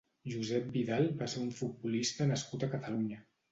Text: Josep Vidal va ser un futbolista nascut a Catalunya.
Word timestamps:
Josep 0.29 0.71
Vidal 0.77 1.05
va 1.19 1.27
ser 1.35 1.45
un 1.45 1.53
futbolista 1.61 2.29
nascut 2.33 2.69
a 2.69 2.73
Catalunya. 2.75 3.25